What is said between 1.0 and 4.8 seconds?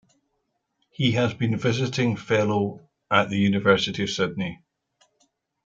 has been a visiting fellow at the University of Sydney.